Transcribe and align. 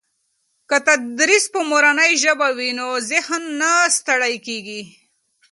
که 0.69 0.77
تدریس 0.87 1.45
په 1.53 1.59
مورنۍ 1.69 2.11
ژبه 2.23 2.47
وي 2.57 2.69
نو 2.79 2.87
ذهن 3.09 3.43
نه 3.61 3.71
ستړي 3.97 4.35
کېږي. 4.47 4.81